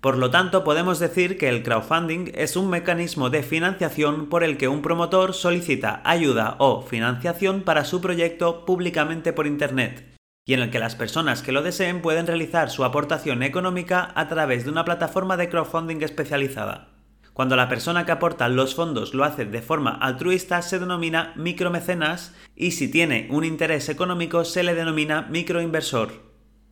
Por 0.00 0.16
lo 0.16 0.30
tanto, 0.30 0.64
podemos 0.64 0.98
decir 0.98 1.36
que 1.36 1.50
el 1.50 1.62
crowdfunding 1.62 2.32
es 2.34 2.56
un 2.56 2.70
mecanismo 2.70 3.28
de 3.28 3.42
financiación 3.42 4.30
por 4.30 4.42
el 4.42 4.56
que 4.56 4.68
un 4.68 4.80
promotor 4.80 5.34
solicita 5.34 6.00
ayuda 6.02 6.56
o 6.60 6.80
financiación 6.80 7.60
para 7.60 7.84
su 7.84 8.00
proyecto 8.00 8.64
públicamente 8.64 9.34
por 9.34 9.46
Internet 9.46 10.15
y 10.46 10.54
en 10.54 10.60
el 10.60 10.70
que 10.70 10.78
las 10.78 10.94
personas 10.94 11.42
que 11.42 11.52
lo 11.52 11.62
deseen 11.62 12.00
pueden 12.00 12.26
realizar 12.26 12.70
su 12.70 12.84
aportación 12.84 13.42
económica 13.42 14.12
a 14.14 14.28
través 14.28 14.64
de 14.64 14.70
una 14.70 14.84
plataforma 14.84 15.36
de 15.36 15.48
crowdfunding 15.48 16.02
especializada. 16.02 16.88
Cuando 17.32 17.56
la 17.56 17.68
persona 17.68 18.06
que 18.06 18.12
aporta 18.12 18.48
los 18.48 18.74
fondos 18.74 19.12
lo 19.12 19.24
hace 19.24 19.44
de 19.44 19.60
forma 19.60 19.90
altruista 19.90 20.62
se 20.62 20.78
denomina 20.78 21.34
micromecenas 21.36 22.34
y 22.54 22.70
si 22.70 22.88
tiene 22.88 23.26
un 23.30 23.44
interés 23.44 23.88
económico 23.88 24.44
se 24.44 24.62
le 24.62 24.74
denomina 24.74 25.22
microinversor. 25.28 26.24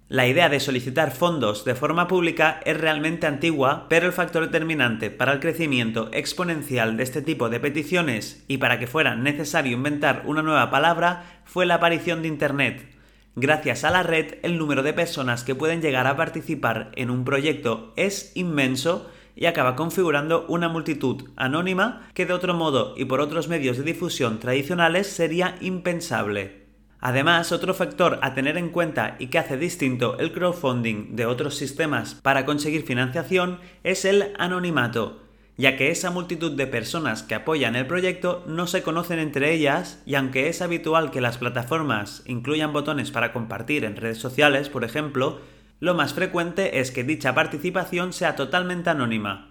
La 0.08 0.26
idea 0.26 0.48
de 0.48 0.60
solicitar 0.60 1.10
fondos 1.10 1.64
de 1.64 1.74
forma 1.74 2.06
pública 2.06 2.60
es 2.64 2.78
realmente 2.78 3.26
antigua, 3.26 3.86
pero 3.88 4.06
el 4.06 4.12
factor 4.12 4.44
determinante 4.44 5.10
para 5.10 5.32
el 5.32 5.40
crecimiento 5.40 6.10
exponencial 6.12 6.96
de 6.96 7.02
este 7.02 7.22
tipo 7.22 7.48
de 7.48 7.58
peticiones 7.58 8.44
y 8.46 8.58
para 8.58 8.78
que 8.78 8.86
fuera 8.86 9.16
necesario 9.16 9.72
inventar 9.72 10.22
una 10.26 10.42
nueva 10.42 10.70
palabra 10.70 11.40
fue 11.44 11.66
la 11.66 11.76
aparición 11.76 12.22
de 12.22 12.28
Internet. 12.28 12.93
Gracias 13.36 13.82
a 13.82 13.90
la 13.90 14.04
red, 14.04 14.36
el 14.42 14.58
número 14.58 14.84
de 14.84 14.92
personas 14.92 15.42
que 15.42 15.56
pueden 15.56 15.82
llegar 15.82 16.06
a 16.06 16.16
participar 16.16 16.92
en 16.94 17.10
un 17.10 17.24
proyecto 17.24 17.92
es 17.96 18.30
inmenso 18.36 19.10
y 19.34 19.46
acaba 19.46 19.74
configurando 19.74 20.46
una 20.46 20.68
multitud 20.68 21.30
anónima 21.34 22.08
que 22.14 22.26
de 22.26 22.32
otro 22.32 22.54
modo 22.54 22.94
y 22.96 23.06
por 23.06 23.20
otros 23.20 23.48
medios 23.48 23.76
de 23.76 23.82
difusión 23.82 24.38
tradicionales 24.38 25.08
sería 25.08 25.56
impensable. 25.60 26.62
Además, 27.00 27.50
otro 27.50 27.74
factor 27.74 28.20
a 28.22 28.34
tener 28.34 28.56
en 28.56 28.70
cuenta 28.70 29.16
y 29.18 29.26
que 29.26 29.40
hace 29.40 29.56
distinto 29.56 30.16
el 30.20 30.32
crowdfunding 30.32 31.16
de 31.16 31.26
otros 31.26 31.56
sistemas 31.56 32.14
para 32.14 32.46
conseguir 32.46 32.86
financiación 32.86 33.58
es 33.82 34.04
el 34.04 34.32
anonimato, 34.38 35.23
ya 35.56 35.76
que 35.76 35.90
esa 35.90 36.10
multitud 36.10 36.52
de 36.52 36.66
personas 36.66 37.22
que 37.22 37.34
apoyan 37.34 37.76
el 37.76 37.86
proyecto 37.86 38.42
no 38.46 38.66
se 38.66 38.82
conocen 38.82 39.18
entre 39.18 39.52
ellas 39.52 40.02
y 40.04 40.16
aunque 40.16 40.48
es 40.48 40.62
habitual 40.62 41.10
que 41.10 41.20
las 41.20 41.38
plataformas 41.38 42.22
incluyan 42.26 42.72
botones 42.72 43.10
para 43.10 43.32
compartir 43.32 43.84
en 43.84 43.96
redes 43.96 44.18
sociales, 44.18 44.68
por 44.68 44.84
ejemplo, 44.84 45.40
lo 45.80 45.94
más 45.94 46.14
frecuente 46.14 46.80
es 46.80 46.90
que 46.90 47.04
dicha 47.04 47.34
participación 47.34 48.12
sea 48.12 48.36
totalmente 48.36 48.90
anónima. 48.90 49.50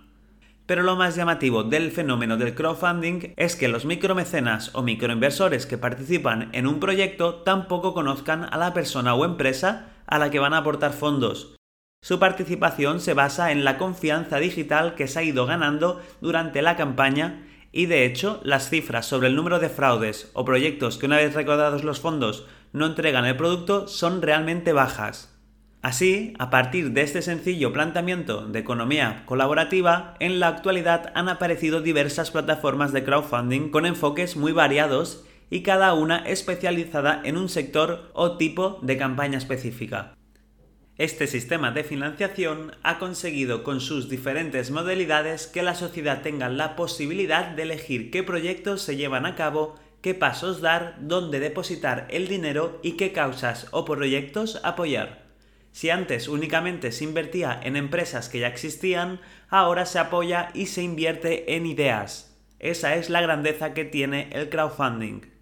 Pero 0.65 0.81
lo 0.83 0.95
más 0.95 1.15
llamativo 1.15 1.63
del 1.63 1.91
fenómeno 1.91 2.37
del 2.37 2.55
crowdfunding 2.55 3.33
es 3.35 3.55
que 3.55 3.67
los 3.67 3.85
micromecenas 3.85 4.73
o 4.73 4.81
microinversores 4.81 5.65
que 5.65 5.77
participan 5.77 6.49
en 6.53 6.67
un 6.67 6.79
proyecto 6.79 7.35
tampoco 7.43 7.93
conozcan 7.93 8.47
a 8.49 8.57
la 8.57 8.73
persona 8.73 9.13
o 9.13 9.25
empresa 9.25 9.89
a 10.07 10.19
la 10.19 10.31
que 10.31 10.39
van 10.39 10.53
a 10.53 10.59
aportar 10.59 10.93
fondos. 10.93 11.55
Su 12.03 12.19
participación 12.19 12.99
se 12.99 13.13
basa 13.13 13.53
en 13.53 13.63
la 13.63 13.77
confianza 13.77 14.37
digital 14.37 14.93
que 14.95 15.07
se 15.07 15.19
ha 15.19 15.23
ido 15.23 15.45
ganando 15.45 16.01
durante 16.19 16.61
la 16.61 16.75
campaña 16.75 17.47
y 17.71 17.85
de 17.85 18.03
hecho 18.03 18.41
las 18.43 18.69
cifras 18.69 19.05
sobre 19.05 19.29
el 19.29 19.37
número 19.37 19.57
de 19.59 19.69
fraudes 19.69 20.29
o 20.33 20.43
proyectos 20.43 20.97
que 20.97 21.05
una 21.05 21.15
vez 21.15 21.33
recaudados 21.33 21.85
los 21.85 22.01
fondos 22.01 22.45
no 22.73 22.87
entregan 22.87 23.23
el 23.23 23.37
producto 23.37 23.87
son 23.87 24.21
realmente 24.21 24.73
bajas. 24.73 25.33
Así, 25.81 26.33
a 26.39 26.49
partir 26.49 26.91
de 26.91 27.03
este 27.03 27.21
sencillo 27.21 27.71
planteamiento 27.71 28.47
de 28.47 28.59
economía 28.59 29.23
colaborativa, 29.25 30.15
en 30.19 30.41
la 30.41 30.49
actualidad 30.49 31.13
han 31.15 31.29
aparecido 31.29 31.79
diversas 31.79 32.31
plataformas 32.31 32.91
de 32.91 33.05
crowdfunding 33.05 33.69
con 33.69 33.85
enfoques 33.85 34.35
muy 34.35 34.51
variados 34.51 35.23
y 35.49 35.63
cada 35.63 35.93
una 35.93 36.17
especializada 36.17 37.21
en 37.23 37.37
un 37.37 37.47
sector 37.47 38.11
o 38.11 38.35
tipo 38.35 38.79
de 38.81 38.97
campaña 38.97 39.37
específica. 39.37 40.15
Este 40.99 41.25
sistema 41.25 41.71
de 41.71 41.83
financiación 41.83 42.75
ha 42.83 42.99
conseguido 42.99 43.63
con 43.63 43.81
sus 43.81 44.09
diferentes 44.09 44.69
modalidades 44.69 45.47
que 45.47 45.63
la 45.63 45.73
sociedad 45.73 46.21
tenga 46.21 46.49
la 46.49 46.75
posibilidad 46.75 47.47
de 47.47 47.63
elegir 47.63 48.11
qué 48.11 48.21
proyectos 48.21 48.83
se 48.83 48.95
llevan 48.95 49.25
a 49.25 49.35
cabo, 49.35 49.73
qué 50.01 50.13
pasos 50.13 50.61
dar, 50.61 50.97
dónde 50.99 51.39
depositar 51.39 52.05
el 52.11 52.27
dinero 52.27 52.79
y 52.83 52.91
qué 52.91 53.11
causas 53.11 53.67
o 53.71 53.85
proyectos 53.85 54.61
apoyar. 54.63 55.23
Si 55.71 55.89
antes 55.89 56.27
únicamente 56.27 56.91
se 56.91 57.05
invertía 57.05 57.59
en 57.63 57.75
empresas 57.75 58.29
que 58.29 58.41
ya 58.41 58.47
existían, 58.47 59.19
ahora 59.49 59.87
se 59.87 59.97
apoya 59.97 60.49
y 60.53 60.67
se 60.67 60.83
invierte 60.83 61.55
en 61.55 61.65
ideas. 61.65 62.37
Esa 62.59 62.93
es 62.95 63.09
la 63.09 63.21
grandeza 63.21 63.73
que 63.73 63.83
tiene 63.83 64.29
el 64.31 64.47
crowdfunding. 64.49 65.32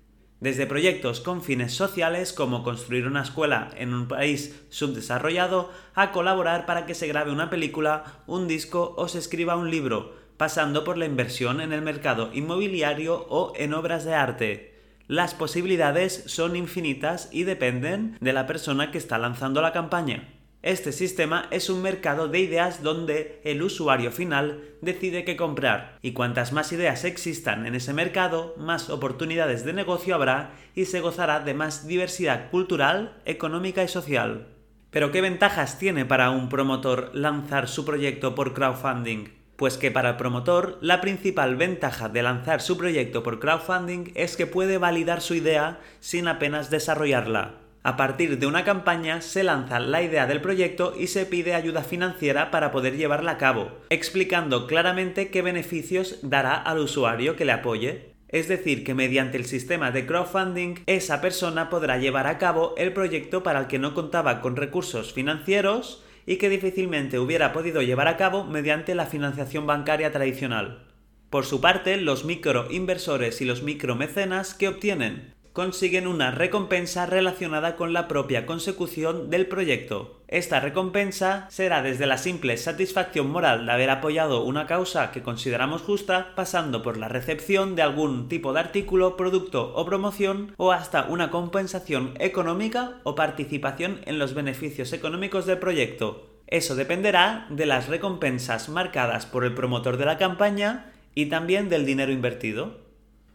Desde 0.42 0.66
proyectos 0.66 1.22
con 1.22 1.44
fines 1.44 1.72
sociales 1.72 2.34
como 2.34 2.64
construir 2.64 3.06
una 3.06 3.22
escuela 3.22 3.70
en 3.78 3.94
un 3.94 4.08
país 4.08 4.60
subdesarrollado 4.70 5.72
a 5.94 6.12
colaborar 6.12 6.66
para 6.66 6.88
que 6.88 6.96
se 6.96 7.06
grabe 7.06 7.32
una 7.32 7.52
película, 7.52 8.24
un 8.26 8.48
disco 8.48 8.96
o 8.98 9.08
se 9.08 9.20
escriba 9.20 9.56
un 9.56 9.70
libro, 9.70 10.16
pasando 10.38 10.84
por 10.84 10.98
la 10.98 11.06
inversión 11.06 11.62
en 11.62 11.74
el 11.74 11.84
mercado 11.84 12.32
inmobiliario 12.34 13.28
o 13.30 13.54
en 13.56 13.76
obras 13.76 14.04
de 14.04 14.16
arte. 14.16 14.82
Las 15.08 15.36
posibilidades 15.36 16.24
son 16.26 16.56
infinitas 16.56 17.30
y 17.32 17.44
dependen 17.44 18.18
de 18.20 18.34
la 18.34 18.48
persona 18.48 18.90
que 18.90 18.98
está 18.98 19.20
lanzando 19.20 19.62
la 19.62 19.74
campaña. 19.74 20.41
Este 20.64 20.92
sistema 20.92 21.48
es 21.50 21.72
un 21.72 21.82
mercado 21.82 22.28
de 22.28 22.40
ideas 22.40 22.84
donde 22.84 23.42
el 23.44 23.64
usuario 23.64 24.12
final 24.12 24.62
decide 24.82 25.26
qué 25.26 25.36
comprar 25.36 25.98
y 26.04 26.14
cuantas 26.14 26.52
más 26.52 26.72
ideas 26.72 27.04
existan 27.04 27.66
en 27.66 27.74
ese 27.74 27.94
mercado, 27.94 28.54
más 28.58 28.92
oportunidades 28.92 29.66
de 29.66 29.74
negocio 29.74 30.14
habrá 30.14 30.52
y 30.76 30.86
se 30.86 31.00
gozará 31.00 31.40
de 31.40 31.56
más 31.56 31.88
diversidad 31.88 32.52
cultural, 32.52 33.18
económica 33.26 33.84
y 33.84 33.88
social. 33.88 34.50
Pero 34.92 35.12
¿qué 35.12 35.22
ventajas 35.22 35.80
tiene 35.80 36.06
para 36.06 36.30
un 36.30 36.48
promotor 36.48 37.10
lanzar 37.16 37.68
su 37.68 37.84
proyecto 37.84 38.36
por 38.36 38.54
crowdfunding? 38.54 39.30
Pues 39.56 39.78
que 39.78 39.90
para 39.90 40.12
el 40.12 40.18
promotor 40.18 40.78
la 40.82 41.02
principal 41.02 41.56
ventaja 41.56 42.08
de 42.08 42.22
lanzar 42.22 42.62
su 42.62 42.78
proyecto 42.78 43.24
por 43.24 43.40
crowdfunding 43.40 44.12
es 44.14 44.38
que 44.38 44.46
puede 44.46 44.78
validar 44.78 45.22
su 45.22 45.34
idea 45.34 45.80
sin 46.02 46.28
apenas 46.28 46.70
desarrollarla. 46.70 47.62
A 47.84 47.98
partir 47.98 48.38
de 48.38 48.46
una 48.46 48.64
campaña 48.64 49.22
se 49.22 49.44
lanza 49.44 49.80
la 49.80 50.04
idea 50.04 50.28
del 50.28 50.40
proyecto 50.40 50.94
y 50.96 51.08
se 51.08 51.26
pide 51.26 51.56
ayuda 51.56 51.82
financiera 51.82 52.52
para 52.52 52.72
poder 52.72 52.96
llevarla 52.96 53.32
a 53.32 53.38
cabo, 53.40 53.72
explicando 53.90 54.68
claramente 54.68 55.30
qué 55.30 55.42
beneficios 55.42 56.20
dará 56.22 56.54
al 56.54 56.78
usuario 56.78 57.36
que 57.36 57.46
le 57.46 57.54
apoye. 57.54 58.12
Es 58.28 58.48
decir, 58.48 58.84
que 58.84 58.94
mediante 58.94 59.38
el 59.38 59.46
sistema 59.46 59.90
de 59.90 60.06
crowdfunding 60.06 60.76
esa 60.86 61.22
persona 61.22 61.72
podrá 61.72 61.98
llevar 61.98 62.28
a 62.28 62.38
cabo 62.38 62.76
el 62.78 62.94
proyecto 62.94 63.42
para 63.42 63.60
el 63.60 63.68
que 63.68 63.80
no 63.80 63.96
contaba 63.96 64.42
con 64.42 64.56
recursos 64.56 65.12
financieros 65.12 66.04
y 66.28 66.36
que 66.36 66.50
difícilmente 66.50 67.18
hubiera 67.18 67.52
podido 67.52 67.82
llevar 67.82 68.08
a 68.08 68.16
cabo 68.16 68.44
mediante 68.44 68.94
la 68.94 69.08
financiación 69.08 69.66
bancaria 69.66 70.12
tradicional. 70.12 70.86
Por 71.32 71.46
su 71.46 71.62
parte, 71.62 71.98
los 71.98 72.26
microinversores 72.26 73.42
y 73.42 73.46
los 73.46 73.64
micromecenas 73.64 74.54
que 74.54 74.68
obtienen 74.68 75.34
consiguen 75.54 76.08
una 76.08 76.32
recompensa 76.32 77.06
relacionada 77.06 77.76
con 77.76 77.92
la 77.94 78.08
propia 78.08 78.46
consecución 78.46 79.30
del 79.30 79.48
proyecto. 79.48 80.22
Esta 80.28 80.62
recompensa 80.62 81.48
será 81.50 81.82
desde 81.82 82.06
la 82.06 82.18
simple 82.18 82.56
satisfacción 82.56 83.30
moral 83.30 83.66
de 83.66 83.72
haber 83.74 83.90
apoyado 83.90 84.44
una 84.46 84.66
causa 84.66 85.12
que 85.12 85.22
consideramos 85.22 85.82
justa, 85.82 86.34
pasando 86.36 86.82
por 86.82 86.96
la 86.96 87.10
recepción 87.10 87.76
de 87.76 87.82
algún 87.82 88.30
tipo 88.30 88.54
de 88.54 88.62
artículo, 88.62 89.18
producto 89.18 89.74
o 89.76 89.86
promoción, 89.86 90.54
o 90.56 90.72
hasta 90.72 91.04
una 91.04 91.32
compensación 91.32 92.14
económica 92.20 93.00
o 93.04 93.16
participación 93.16 94.00
en 94.06 94.20
los 94.20 94.34
beneficios 94.34 94.94
económicos 94.94 95.46
del 95.46 95.58
proyecto. 95.58 96.28
Eso 96.48 96.76
dependerá 96.76 97.48
de 97.50 97.66
las 97.66 97.88
recompensas 97.88 98.70
marcadas 98.70 99.26
por 99.26 99.44
el 99.44 99.54
promotor 99.54 99.98
de 99.98 100.06
la 100.06 100.18
campaña 100.18 100.94
y 101.14 101.26
también 101.26 101.68
del 101.68 101.86
dinero 101.86 102.12
invertido. 102.12 102.91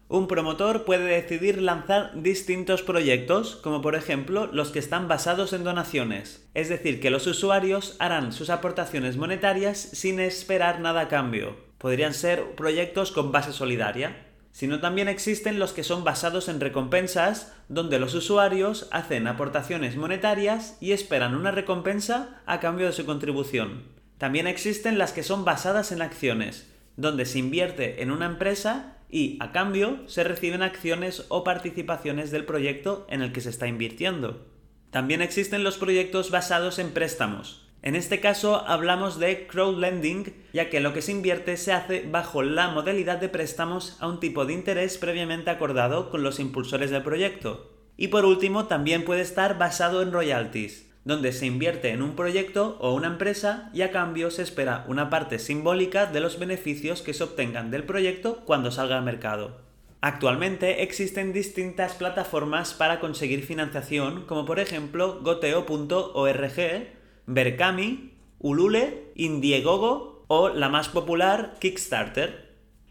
Un 0.09 0.29
promotor 0.29 0.85
puede 0.85 1.03
decidir 1.03 1.61
lanzar 1.61 2.11
distintos 2.21 2.81
proyectos, 2.81 3.57
como 3.57 3.81
por 3.81 3.93
ejemplo 3.93 4.47
los 4.47 4.71
que 4.71 4.79
están 4.79 5.09
basados 5.09 5.51
en 5.51 5.65
donaciones, 5.65 6.47
es 6.53 6.69
decir, 6.69 7.01
que 7.01 7.09
los 7.09 7.27
usuarios 7.27 7.97
harán 7.99 8.31
sus 8.31 8.49
aportaciones 8.49 9.17
monetarias 9.17 9.77
sin 9.77 10.21
esperar 10.21 10.79
nada 10.79 11.01
a 11.01 11.07
cambio. 11.09 11.57
Podrían 11.77 12.13
ser 12.13 12.55
proyectos 12.55 13.11
con 13.11 13.33
base 13.33 13.51
solidaria, 13.51 14.27
sino 14.53 14.79
también 14.79 15.09
existen 15.09 15.59
los 15.59 15.73
que 15.73 15.83
son 15.83 16.05
basados 16.05 16.47
en 16.47 16.61
recompensas, 16.61 17.53
donde 17.67 17.99
los 17.99 18.15
usuarios 18.15 18.87
hacen 18.91 19.27
aportaciones 19.27 19.97
monetarias 19.97 20.77
y 20.79 20.93
esperan 20.93 21.35
una 21.35 21.51
recompensa 21.51 22.41
a 22.45 22.61
cambio 22.61 22.85
de 22.85 22.93
su 22.93 23.05
contribución. 23.05 23.83
También 24.17 24.47
existen 24.47 24.97
las 24.97 25.11
que 25.11 25.21
son 25.21 25.43
basadas 25.43 25.91
en 25.91 26.01
acciones, 26.01 26.73
donde 26.95 27.25
se 27.25 27.39
invierte 27.39 28.01
en 28.01 28.09
una 28.09 28.25
empresa 28.25 28.96
y, 29.09 29.37
a 29.39 29.51
cambio, 29.51 29.99
se 30.07 30.23
reciben 30.23 30.61
acciones 30.61 31.25
o 31.29 31.43
participaciones 31.43 32.31
del 32.31 32.45
proyecto 32.45 33.05
en 33.09 33.21
el 33.21 33.31
que 33.31 33.41
se 33.41 33.49
está 33.49 33.67
invirtiendo. 33.67 34.45
También 34.91 35.21
existen 35.21 35.63
los 35.63 35.77
proyectos 35.77 36.31
basados 36.31 36.79
en 36.79 36.91
préstamos. 36.91 37.67
En 37.81 37.95
este 37.95 38.19
caso 38.19 38.67
hablamos 38.67 39.19
de 39.19 39.47
crowdlending, 39.47 40.33
ya 40.51 40.69
que 40.69 40.79
lo 40.79 40.93
que 40.93 41.01
se 41.01 41.11
invierte 41.11 41.57
se 41.57 41.71
hace 41.71 42.05
bajo 42.09 42.41
la 42.41 42.69
modalidad 42.69 43.19
de 43.19 43.29
préstamos 43.29 43.97
a 43.99 44.07
un 44.07 44.19
tipo 44.19 44.45
de 44.45 44.53
interés 44.53 44.97
previamente 44.97 45.51
acordado 45.51 46.09
con 46.09 46.23
los 46.23 46.39
impulsores 46.39 46.89
del 46.89 47.03
proyecto. 47.03 47.71
Y 47.95 48.07
por 48.07 48.25
último, 48.25 48.65
también 48.65 49.05
puede 49.05 49.21
estar 49.21 49.57
basado 49.57 50.01
en 50.01 50.11
royalties 50.11 50.86
donde 51.07 51.31
se 51.31 51.45
invierte 51.45 51.91
en 51.91 52.01
un 52.01 52.17
proyecto 52.17 52.77
o 52.81 52.93
una 52.93 53.07
empresa 53.07 53.71
y 53.73 53.81
a 53.81 53.91
cambio 53.91 54.29
se 54.29 54.41
espera 54.41 54.83
una 54.89 55.09
parte 55.09 55.39
simbólica 55.39 56.05
de 56.05 56.19
los 56.19 56.37
beneficios 56.37 57.01
que 57.01 57.13
se 57.13 57.23
obtengan 57.23 57.71
del 57.71 57.85
proyecto 57.85 58.43
cuando 58.45 58.71
salga 58.71 58.97
al 58.97 59.05
mercado. 59.05 59.61
Actualmente 60.01 60.83
existen 60.83 61.31
distintas 61.31 61.93
plataformas 61.93 62.73
para 62.73 62.99
conseguir 62.99 63.45
financiación, 63.45 64.25
como 64.25 64.43
por 64.43 64.59
ejemplo 64.59 65.21
goteo.org, 65.21 66.87
Berkami, 67.25 68.11
Ulule, 68.39 69.11
Indiegogo 69.15 70.25
o 70.27 70.49
la 70.49 70.67
más 70.67 70.89
popular, 70.89 71.55
Kickstarter. 71.61 72.47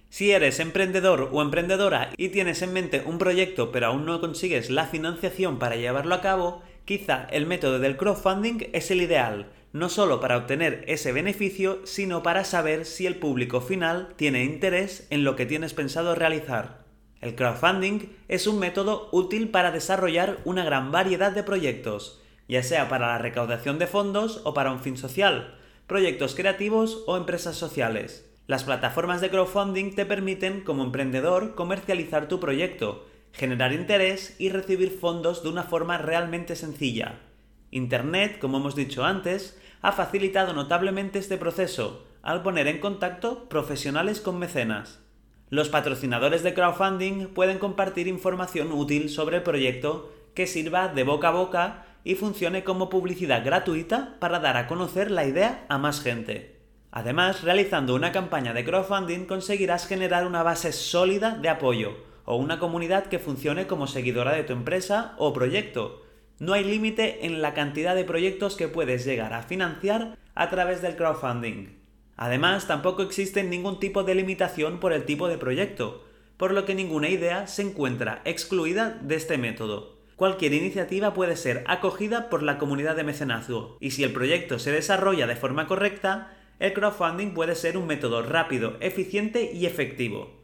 Si 0.08 0.30
eres 0.30 0.58
emprendedor 0.58 1.28
o 1.32 1.42
emprendedora 1.42 2.10
y 2.16 2.30
tienes 2.30 2.62
en 2.62 2.72
mente 2.72 3.02
un 3.04 3.18
proyecto 3.18 3.70
pero 3.70 3.88
aún 3.88 4.06
no 4.06 4.22
consigues 4.22 4.70
la 4.70 4.86
financiación 4.86 5.58
para 5.58 5.76
llevarlo 5.76 6.14
a 6.14 6.22
cabo, 6.22 6.62
quizá 6.86 7.26
el 7.30 7.44
método 7.44 7.78
del 7.78 7.98
crowdfunding 7.98 8.70
es 8.72 8.90
el 8.90 9.02
ideal, 9.02 9.50
no 9.72 9.90
solo 9.90 10.20
para 10.20 10.38
obtener 10.38 10.84
ese 10.86 11.12
beneficio, 11.12 11.80
sino 11.84 12.22
para 12.22 12.44
saber 12.44 12.86
si 12.86 13.06
el 13.06 13.16
público 13.16 13.60
final 13.60 14.14
tiene 14.16 14.44
interés 14.44 15.06
en 15.10 15.24
lo 15.24 15.36
que 15.36 15.44
tienes 15.44 15.74
pensado 15.74 16.14
realizar. 16.14 16.86
El 17.20 17.34
crowdfunding 17.34 18.08
es 18.28 18.46
un 18.46 18.58
método 18.58 19.08
útil 19.12 19.50
para 19.50 19.72
desarrollar 19.72 20.38
una 20.44 20.64
gran 20.64 20.92
variedad 20.92 21.32
de 21.32 21.42
proyectos, 21.42 22.22
ya 22.48 22.62
sea 22.62 22.88
para 22.88 23.08
la 23.08 23.18
recaudación 23.18 23.78
de 23.78 23.86
fondos 23.86 24.40
o 24.44 24.54
para 24.54 24.70
un 24.70 24.80
fin 24.80 24.96
social, 24.96 25.58
proyectos 25.86 26.34
creativos 26.34 27.02
o 27.06 27.16
empresas 27.16 27.56
sociales. 27.56 28.30
Las 28.46 28.62
plataformas 28.62 29.20
de 29.20 29.30
crowdfunding 29.30 29.96
te 29.96 30.06
permiten, 30.06 30.60
como 30.60 30.84
emprendedor, 30.84 31.56
comercializar 31.56 32.28
tu 32.28 32.38
proyecto, 32.38 33.04
generar 33.36 33.72
interés 33.72 34.34
y 34.38 34.48
recibir 34.48 34.90
fondos 34.90 35.42
de 35.42 35.50
una 35.50 35.62
forma 35.62 35.98
realmente 35.98 36.56
sencilla. 36.56 37.20
Internet, 37.70 38.38
como 38.38 38.56
hemos 38.58 38.74
dicho 38.74 39.04
antes, 39.04 39.60
ha 39.82 39.92
facilitado 39.92 40.54
notablemente 40.54 41.18
este 41.18 41.36
proceso 41.36 42.06
al 42.22 42.42
poner 42.42 42.66
en 42.66 42.80
contacto 42.80 43.48
profesionales 43.48 44.20
con 44.20 44.38
mecenas. 44.38 45.00
Los 45.50 45.68
patrocinadores 45.68 46.42
de 46.42 46.54
crowdfunding 46.54 47.28
pueden 47.28 47.58
compartir 47.58 48.08
información 48.08 48.72
útil 48.72 49.10
sobre 49.10 49.36
el 49.36 49.42
proyecto 49.42 50.12
que 50.34 50.46
sirva 50.46 50.88
de 50.88 51.04
boca 51.04 51.28
a 51.28 51.32
boca 51.32 51.86
y 52.04 52.14
funcione 52.14 52.64
como 52.64 52.88
publicidad 52.88 53.44
gratuita 53.44 54.16
para 54.18 54.40
dar 54.40 54.56
a 54.56 54.66
conocer 54.66 55.10
la 55.10 55.26
idea 55.26 55.66
a 55.68 55.76
más 55.76 56.00
gente. 56.00 56.56
Además, 56.90 57.42
realizando 57.42 57.94
una 57.94 58.12
campaña 58.12 58.54
de 58.54 58.64
crowdfunding 58.64 59.26
conseguirás 59.26 59.86
generar 59.86 60.26
una 60.26 60.42
base 60.42 60.72
sólida 60.72 61.36
de 61.36 61.50
apoyo 61.50 62.05
o 62.26 62.36
una 62.36 62.58
comunidad 62.58 63.06
que 63.06 63.18
funcione 63.18 63.66
como 63.66 63.86
seguidora 63.86 64.32
de 64.32 64.42
tu 64.42 64.52
empresa 64.52 65.14
o 65.16 65.32
proyecto. 65.32 66.02
No 66.38 66.52
hay 66.52 66.64
límite 66.64 67.24
en 67.24 67.40
la 67.40 67.54
cantidad 67.54 67.94
de 67.94 68.04
proyectos 68.04 68.56
que 68.56 68.68
puedes 68.68 69.06
llegar 69.06 69.32
a 69.32 69.42
financiar 69.42 70.18
a 70.34 70.50
través 70.50 70.82
del 70.82 70.96
crowdfunding. 70.96 71.78
Además, 72.16 72.66
tampoco 72.66 73.02
existe 73.02 73.42
ningún 73.42 73.78
tipo 73.78 74.02
de 74.02 74.14
limitación 74.14 74.80
por 74.80 74.92
el 74.92 75.04
tipo 75.04 75.28
de 75.28 75.38
proyecto, 75.38 76.04
por 76.36 76.52
lo 76.52 76.66
que 76.66 76.74
ninguna 76.74 77.08
idea 77.08 77.46
se 77.46 77.62
encuentra 77.62 78.20
excluida 78.24 78.98
de 79.02 79.14
este 79.14 79.38
método. 79.38 79.96
Cualquier 80.16 80.52
iniciativa 80.52 81.14
puede 81.14 81.36
ser 81.36 81.62
acogida 81.66 82.28
por 82.28 82.42
la 82.42 82.58
comunidad 82.58 82.96
de 82.96 83.04
mecenazgo, 83.04 83.78
y 83.80 83.92
si 83.92 84.02
el 84.02 84.12
proyecto 84.12 84.58
se 84.58 84.72
desarrolla 84.72 85.26
de 85.26 85.36
forma 85.36 85.66
correcta, 85.66 86.34
el 86.58 86.72
crowdfunding 86.72 87.34
puede 87.34 87.54
ser 87.54 87.76
un 87.78 87.86
método 87.86 88.22
rápido, 88.22 88.76
eficiente 88.80 89.52
y 89.52 89.66
efectivo 89.66 90.35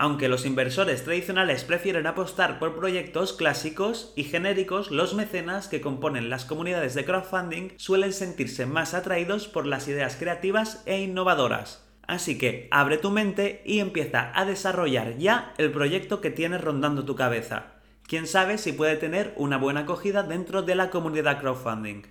aunque 0.00 0.28
los 0.28 0.46
inversores 0.46 1.02
tradicionales 1.02 1.64
prefieren 1.64 2.06
apostar 2.06 2.60
por 2.60 2.76
proyectos 2.76 3.32
clásicos 3.32 4.12
y 4.14 4.22
genéricos, 4.22 4.92
los 4.92 5.14
mecenas 5.14 5.66
que 5.66 5.80
componen 5.80 6.30
las 6.30 6.44
comunidades 6.44 6.94
de 6.94 7.04
crowdfunding 7.04 7.70
suelen 7.78 8.12
sentirse 8.12 8.64
más 8.64 8.94
atraídos 8.94 9.48
por 9.48 9.66
las 9.66 9.88
ideas 9.88 10.14
creativas 10.14 10.84
e 10.86 11.00
innovadoras. 11.00 11.84
Así 12.06 12.38
que 12.38 12.68
abre 12.70 12.98
tu 12.98 13.10
mente 13.10 13.60
y 13.66 13.80
empieza 13.80 14.30
a 14.36 14.44
desarrollar 14.44 15.16
ya 15.18 15.52
el 15.58 15.72
proyecto 15.72 16.20
que 16.20 16.30
tienes 16.30 16.60
rondando 16.60 17.04
tu 17.04 17.16
cabeza. 17.16 17.72
Quién 18.06 18.28
sabe 18.28 18.56
si 18.58 18.72
puede 18.72 18.96
tener 18.98 19.34
una 19.36 19.58
buena 19.58 19.80
acogida 19.80 20.22
dentro 20.22 20.62
de 20.62 20.76
la 20.76 20.90
comunidad 20.90 21.40
crowdfunding. 21.40 22.02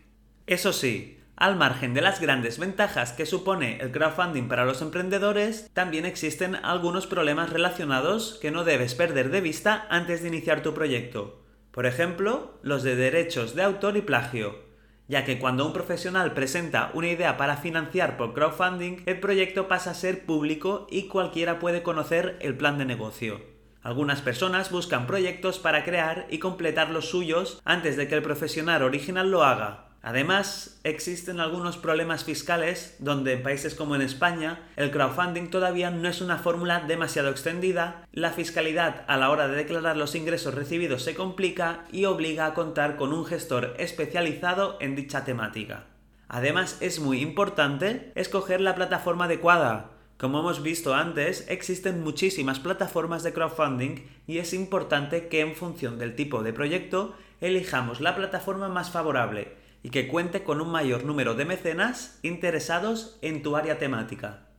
Eso 0.46 0.74
sí, 0.74 1.17
al 1.38 1.56
margen 1.56 1.94
de 1.94 2.02
las 2.02 2.20
grandes 2.20 2.58
ventajas 2.58 3.14
que 3.14 3.28
supone 3.28 3.78
el 3.80 3.92
crowdfunding 3.92 4.48
para 4.48 4.66
los 4.66 4.82
emprendedores, 4.82 5.70
también 5.72 6.06
existen 6.06 6.56
algunos 6.56 7.06
problemas 7.06 7.52
relacionados 7.52 8.40
que 8.42 8.50
no 8.50 8.64
debes 8.64 8.96
perder 8.96 9.30
de 9.30 9.42
vista 9.42 9.86
antes 9.92 10.24
de 10.24 10.30
iniciar 10.30 10.64
tu 10.64 10.74
proyecto. 10.74 11.44
Por 11.70 11.86
ejemplo, 11.86 12.58
los 12.64 12.82
de 12.82 12.96
derechos 12.96 13.54
de 13.54 13.62
autor 13.62 13.98
y 13.98 14.02
plagio, 14.02 14.66
ya 15.08 15.26
que 15.26 15.38
cuando 15.38 15.64
un 15.64 15.74
profesional 15.74 16.34
presenta 16.34 16.90
una 16.96 17.10
idea 17.10 17.38
para 17.38 17.58
financiar 17.58 18.18
por 18.18 18.34
crowdfunding, 18.34 19.04
el 19.06 19.20
proyecto 19.20 19.68
pasa 19.68 19.92
a 19.92 19.94
ser 19.94 20.26
público 20.26 20.88
y 20.90 21.08
cualquiera 21.08 21.60
puede 21.60 21.84
conocer 21.84 22.38
el 22.42 22.58
plan 22.58 22.80
de 22.80 22.86
negocio. 22.86 23.40
Algunas 23.84 24.22
personas 24.22 24.72
buscan 24.72 25.06
proyectos 25.06 25.60
para 25.60 25.86
crear 25.86 26.26
y 26.32 26.40
completar 26.40 26.90
los 26.90 27.10
suyos 27.10 27.62
antes 27.64 27.96
de 27.96 28.08
que 28.08 28.16
el 28.16 28.24
profesional 28.24 28.82
original 28.82 29.30
lo 29.30 29.44
haga, 29.44 29.87
Además, 30.02 30.80
existen 30.84 31.40
algunos 31.40 31.78
problemas 31.78 32.24
fiscales 32.24 32.96
donde 33.00 33.34
en 33.34 33.44
países 33.44 33.76
como 33.76 33.96
en 33.96 34.02
España 34.02 34.62
el 34.76 34.92
crowdfunding 34.92 35.50
todavía 35.50 35.90
no 35.90 36.08
es 36.08 36.22
una 36.22 36.38
fórmula 36.38 36.82
demasiado 36.88 37.30
extendida, 37.30 38.06
la 38.14 38.32
fiscalidad 38.32 39.04
a 39.08 39.18
la 39.18 39.30
hora 39.32 39.48
de 39.48 39.56
declarar 39.56 39.98
los 39.98 40.16
ingresos 40.16 40.54
recibidos 40.54 41.04
se 41.04 41.16
complica 41.16 41.86
y 41.92 42.06
obliga 42.06 42.46
a 42.46 42.54
contar 42.54 42.96
con 42.96 43.12
un 43.12 43.26
gestor 43.26 43.76
especializado 43.80 44.78
en 44.80 44.96
dicha 44.96 45.26
temática. 45.26 45.86
Además, 46.30 46.78
es 46.80 47.00
muy 47.00 47.22
importante 47.22 48.12
escoger 48.16 48.62
la 48.62 48.76
plataforma 48.76 49.26
adecuada. 49.26 49.92
Como 50.18 50.40
hemos 50.40 50.62
visto 50.62 50.94
antes, 50.94 51.46
existen 51.50 52.04
muchísimas 52.04 52.60
plataformas 52.60 53.24
de 53.24 53.34
crowdfunding 53.34 54.06
y 54.26 54.38
es 54.38 54.54
importante 54.54 55.28
que 55.28 55.42
en 55.42 55.56
función 55.56 55.98
del 56.00 56.16
tipo 56.16 56.44
de 56.44 56.54
proyecto 56.54 57.16
elijamos 57.42 58.02
la 58.02 58.16
plataforma 58.16 58.68
más 58.68 58.92
favorable 58.92 59.57
y 59.88 59.90
que 59.90 60.10
cuente 60.10 60.44
con 60.44 60.60
un 60.60 60.70
mayor 60.70 61.06
número 61.06 61.34
de 61.34 61.46
mecenas 61.46 62.20
interesados 62.22 63.18
en 63.22 63.42
tu 63.42 63.56
área 63.56 63.78
temática. 63.78 64.50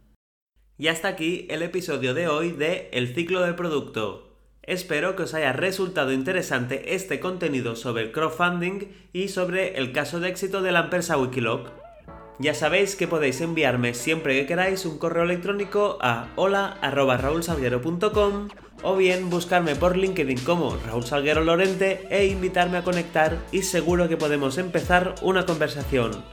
Y 0.78 0.88
hasta 0.88 1.08
aquí 1.08 1.46
el 1.50 1.60
episodio 1.60 2.14
de 2.14 2.28
hoy 2.28 2.52
de 2.52 2.88
El 2.94 3.14
ciclo 3.14 3.42
del 3.42 3.54
producto. 3.54 4.38
Espero 4.62 5.16
que 5.16 5.24
os 5.24 5.34
haya 5.34 5.52
resultado 5.52 6.12
interesante 6.12 6.94
este 6.94 7.20
contenido 7.20 7.76
sobre 7.76 8.04
el 8.04 8.12
crowdfunding 8.12 8.88
y 9.12 9.28
sobre 9.28 9.76
el 9.76 9.92
caso 9.92 10.18
de 10.18 10.30
éxito 10.30 10.62
de 10.62 10.72
la 10.72 10.84
empresa 10.84 11.18
Wikiloc. 11.18 11.87
Ya 12.40 12.54
sabéis 12.54 12.94
que 12.94 13.08
podéis 13.08 13.40
enviarme 13.40 13.94
siempre 13.94 14.38
que 14.38 14.46
queráis 14.46 14.86
un 14.86 14.98
correo 14.98 15.24
electrónico 15.24 15.98
a 16.00 16.28
hola.raulsalguero.com 16.36 18.48
o 18.84 18.96
bien 18.96 19.28
buscarme 19.28 19.74
por 19.74 19.96
LinkedIn 19.96 20.44
como 20.44 20.76
Raúl 20.86 21.04
Salguero 21.04 21.42
Lorente 21.42 22.06
e 22.10 22.26
invitarme 22.26 22.78
a 22.78 22.84
conectar 22.84 23.38
y 23.50 23.62
seguro 23.62 24.08
que 24.08 24.16
podemos 24.16 24.56
empezar 24.56 25.16
una 25.20 25.46
conversación. 25.46 26.24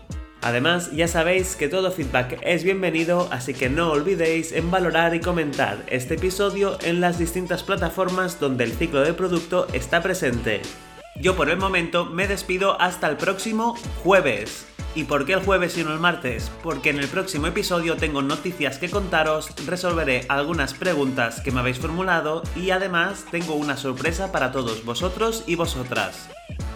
Además, 0.43 0.91
ya 0.91 1.07
sabéis 1.07 1.55
que 1.55 1.69
todo 1.69 1.89
feedback 1.89 2.39
es 2.43 2.63
bienvenido, 2.63 3.27
así 3.31 3.55
que 3.55 3.67
no 3.67 3.91
olvidéis 3.91 4.51
en 4.51 4.69
valorar 4.69 5.15
y 5.15 5.21
comentar 5.21 5.83
este 5.87 6.13
episodio 6.15 6.77
en 6.83 7.01
las 7.01 7.17
distintas 7.17 7.63
plataformas 7.63 8.39
donde 8.39 8.65
el 8.65 8.73
ciclo 8.73 9.01
de 9.01 9.15
producto 9.15 9.65
está 9.73 10.03
presente. 10.03 10.61
Yo 11.19 11.35
por 11.35 11.49
el 11.49 11.57
momento 11.57 12.05
me 12.05 12.27
despido 12.27 12.79
hasta 12.79 13.07
el 13.07 13.17
próximo 13.17 13.75
jueves. 14.03 14.67
¿Y 14.95 15.03
por 15.03 15.25
qué 15.25 15.33
el 15.33 15.43
jueves 15.43 15.77
y 15.77 15.83
no 15.83 15.91
el 15.91 15.99
martes? 15.99 16.49
Porque 16.63 16.89
en 16.89 16.99
el 16.99 17.09
próximo 17.09 17.47
episodio 17.47 17.97
tengo 17.97 18.21
noticias 18.21 18.77
que 18.77 18.89
contaros, 18.89 19.49
resolveré 19.67 20.25
algunas 20.29 20.73
preguntas 20.73 21.41
que 21.41 21.51
me 21.51 21.59
habéis 21.59 21.79
formulado 21.79 22.43
y 22.55 22.69
además 22.69 23.25
tengo 23.29 23.55
una 23.55 23.75
sorpresa 23.75 24.31
para 24.31 24.53
todos 24.53 24.85
vosotros 24.85 25.43
y 25.47 25.55
vosotras. 25.55 26.29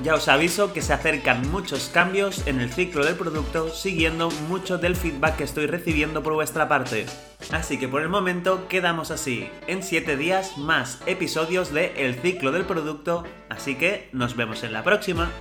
Ya 0.03 0.15
os 0.15 0.27
aviso 0.27 0.73
que 0.73 0.81
se 0.81 0.91
acercan 0.91 1.49
muchos 1.49 1.89
cambios 1.93 2.45
en 2.45 2.59
el 2.59 2.73
ciclo 2.73 3.05
del 3.05 3.15
producto 3.15 3.69
siguiendo 3.69 4.29
mucho 4.49 4.77
del 4.77 4.97
feedback 4.97 5.37
que 5.37 5.43
estoy 5.45 5.67
recibiendo 5.67 6.21
por 6.21 6.33
vuestra 6.33 6.67
parte. 6.67 7.05
Así 7.51 7.79
que 7.79 7.87
por 7.87 8.01
el 8.01 8.09
momento 8.09 8.67
quedamos 8.67 9.11
así. 9.11 9.49
En 9.67 9.81
7 9.81 10.17
días 10.17 10.57
más 10.57 10.99
episodios 11.05 11.71
de 11.71 11.93
El 11.95 12.15
ciclo 12.15 12.51
del 12.51 12.65
producto. 12.65 13.23
Así 13.47 13.75
que 13.75 14.09
nos 14.11 14.35
vemos 14.35 14.63
en 14.63 14.73
la 14.73 14.83
próxima. 14.83 15.31